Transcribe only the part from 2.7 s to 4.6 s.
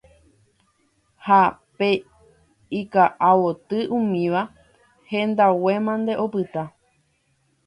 ika'avoty umíva,